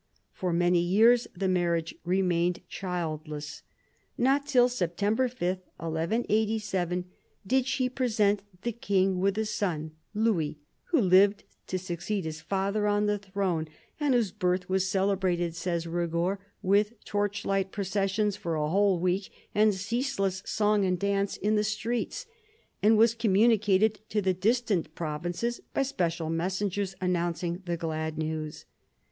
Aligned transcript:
For 0.33 0.51
many 0.51 0.79
years 0.79 1.27
the 1.35 1.47
marriage 1.47 1.93
remained 2.03 2.61
childless. 2.67 3.61
Not 4.17 4.47
till 4.47 4.67
September 4.67 5.27
5, 5.27 5.59
1187, 5.77 7.05
did 7.45 7.67
she 7.67 7.87
present 7.87 8.41
the 8.63 8.71
king 8.71 9.19
with 9.19 9.37
a 9.37 9.45
son, 9.45 9.91
Louis, 10.15 10.57
who 10.85 10.99
lived 10.99 11.43
to 11.67 11.77
succeed 11.77 12.25
his 12.25 12.41
father 12.41 12.87
on 12.87 13.05
the 13.05 13.19
throne, 13.19 13.67
and 13.99 14.15
whose 14.15 14.31
birth 14.31 14.67
was 14.67 14.89
celebrated, 14.89 15.55
says 15.55 15.85
Eigord, 15.85 16.39
with 16.63 16.99
torch 17.05 17.45
light 17.45 17.71
processions 17.71 18.35
for 18.35 18.55
a 18.55 18.69
whole 18.69 18.97
week 18.97 19.29
and 19.53 19.71
ceaseless 19.71 20.41
song 20.47 20.83
and 20.83 20.97
dance 20.99 21.37
in 21.37 21.53
the 21.53 21.63
streets, 21.63 22.25
and 22.81 22.97
was 22.97 23.13
communicated 23.13 23.99
to 24.09 24.19
the 24.19 24.33
distant 24.33 24.95
provinces 24.95 25.61
by 25.75 25.83
special 25.83 26.31
messengers 26.31 26.95
announcing 27.01 27.61
the 27.67 27.77
glad 27.77 28.17
news. 28.17 28.65